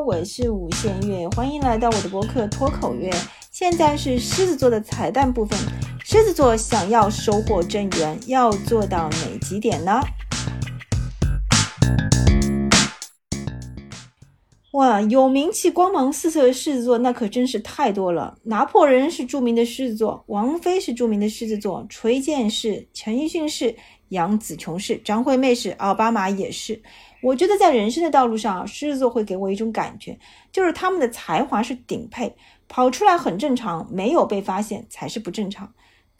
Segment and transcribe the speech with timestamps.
[0.00, 3.12] 我是吴限月，欢迎来到我的博客脱口月。
[3.52, 5.58] 现在是狮子座的彩蛋部分。
[6.02, 10.00] 狮子座想要收获正缘，要做到哪几点呢？
[14.72, 18.38] 哇，有名气、光芒四射的狮子座那可真是太多了。
[18.44, 23.74] 拿破仑是著名的狮子座，王菲是著名的狮子座，崔健是，陈奕迅是，
[24.10, 26.80] 杨紫琼是，张惠妹是，奥巴马也是。
[27.20, 30.16] 我觉得在人生的道路上，狮子座会给我一种感觉，
[30.52, 32.32] 就是他们的才华是顶配，
[32.68, 35.68] 跑出来很正常，没有被发现才是不正常。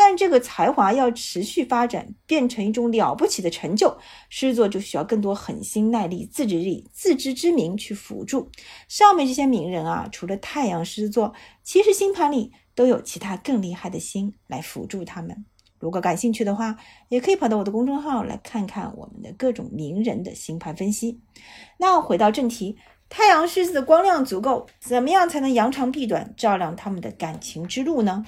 [0.00, 3.98] 但这个才华要持续发展，变成一种了不起的成就，
[4.28, 8.48] 狮子座就需要更多狠心、耐力、自制力、自知之明去辅助。
[8.86, 11.34] 上面这些名人啊，除了太阳狮子座，
[11.64, 15.44] 其实星盘里都有其他更厉害的星来辅助他们。
[15.80, 16.76] 如果感兴趣的话，
[17.08, 21.20] 也可以跑到我的公众号来看看我们的各种名人的星盘分析。
[21.76, 22.76] 那回到正题，
[23.08, 28.24] 太阳狮子的光亮足够，怎么样才能扬长避短，照亮他们的感情之路呢？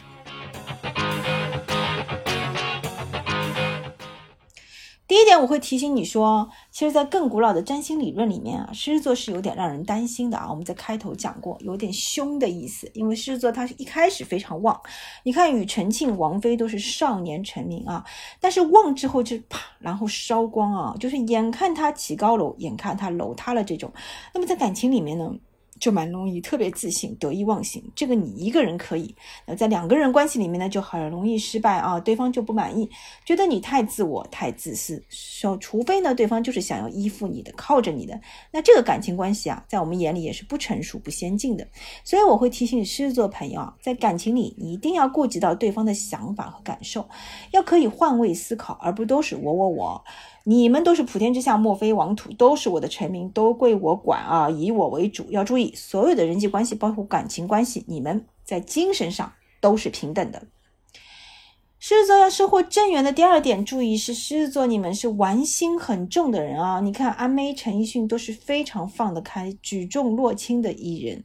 [5.10, 10.46] 第一点，我会提醒你说，其实，在更古老的占星理论里面啊，狮子座是有点让人担心的啊。
[10.48, 14.80] 我们在开头讲过，有点凶的意思，因为狮子座它一开始非常旺，
[15.24, 18.04] 你看庾澄庆、王菲都是少年成名啊，
[18.38, 23.92] 但是旺之后就啪，然后烧光啊，就是眼看他起高楼，眼看他楼塌了这种。
[24.32, 25.34] 那么在感情里面呢？
[25.80, 29.14] 就蛮容易特别自信、得意忘形，这个你一个人可以，
[29.46, 32.88] 那在两个人关系里面呢，就很容易失败啊，对方就不满意，
[33.24, 38.20] 觉得你太自我、太自私，说除非呢，对方就是想要依附你的、靠着你的，
[38.52, 41.66] 那这个感情关系啊，在我们眼里也是不成熟、不先进的。
[42.04, 47.08] 所以我会提醒狮子座朋友啊，在感情里你一定要顾及到对方的想法和感受，
[47.52, 50.04] 要可以换位思考，而不都是我我我。
[50.44, 55.30] 你们都是普天之下，莫非王土，都是我的臣民，都归我管啊，以我为主。
[55.30, 60.46] 要注意，所有的人际关系，包括感情关系，你们在精神上都是平等的。
[61.82, 66.80] 狮子座要收获正缘的第二点，注意是狮子座，你们是玩心很重的人啊。
[66.80, 71.24] 你看阿妹、陈奕迅都是非常放得开、举重若轻的艺人。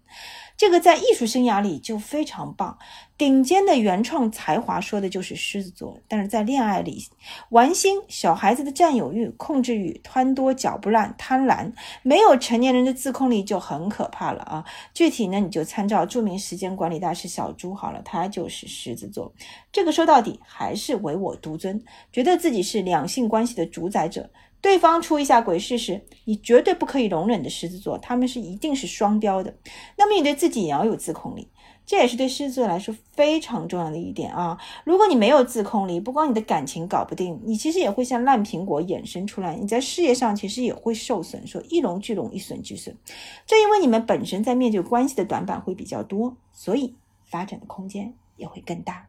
[0.57, 2.77] 这个在艺术生涯里就非常棒，
[3.17, 5.99] 顶尖的原创才华说的就是狮子座。
[6.07, 7.05] 但是在恋爱里，
[7.49, 11.73] 玩心、小孩子的占有欲、控制欲、贪多、嚼不烂、贪婪，
[12.03, 14.65] 没有成年人的自控力就很可怕了啊！
[14.93, 19.33] 具体呢，你就参照著名时间管理大师小朱好了，他就是狮子座。
[19.73, 21.83] 这个说到底还是唯我独尊，
[22.13, 24.29] 觉得自己是两性关系的主宰者。
[24.65, 29.55] 对方出一下鬼事时，你绝对不可以容忍的狮子座，他们是一定是双标的。
[29.95, 31.47] 那么你对自己也要有自控力，
[31.85, 34.57] 这也是对狮子座来说非常重要的一点啊。
[34.83, 42.97] 如果你没有自控力，不光你的感情搞不定，你其实也会像烂苹果衍生出来，你在事业上其实也会受损，说一荣俱荣，一损俱损。
[43.45, 49.05] 正因为你们本身在面对关系的短板会比较多，所以发展的空间也会更大。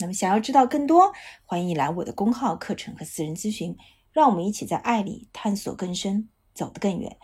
[0.00, 1.12] 那么，想要知道更多，
[1.44, 3.76] 欢迎来我的公号课程和私人咨询，
[4.12, 7.16] 让我们一起在爱里探索更深，走得更远。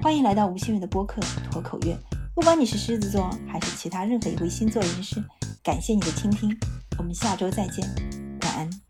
[0.00, 1.98] 欢迎来到吴新月的播客脱口乐，
[2.32, 5.20] 不管你是狮子座还是其他任何一位星座人士，
[5.64, 6.56] 感谢你的倾听，
[6.96, 7.84] 我们下周再见，
[8.42, 8.89] 晚安。